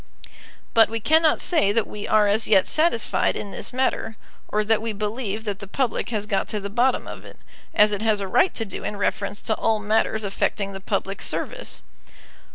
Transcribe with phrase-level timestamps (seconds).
[0.73, 4.81] But we cannot say that we are as yet satisfied in this matter, or that
[4.81, 7.37] we believe that the public has got to the bottom of it,
[7.75, 11.21] as it has a right to do in reference to all matters affecting the public
[11.21, 11.83] service.